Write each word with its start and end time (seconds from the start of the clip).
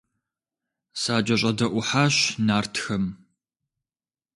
СакӀэщӀэдэӀухьащ 1.01 2.15
нартхэм. 2.47 3.03